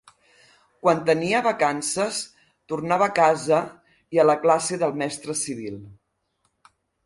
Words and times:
Quan 0.85 1.03
tenia 1.09 1.41
vacances 1.47 2.23
tornava 2.73 3.09
a 3.11 3.15
casa 3.21 3.61
i 4.19 4.23
a 4.25 4.29
la 4.31 4.39
classe 4.47 4.83
del 4.85 4.99
mestre 5.05 5.41
Civil. 5.47 5.81